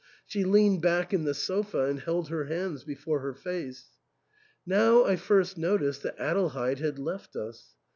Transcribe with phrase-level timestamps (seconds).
[0.25, 3.99] She leaned back in the sofa and held her hands before her face.
[4.65, 7.75] Now I first noticed that Adelheid had left us.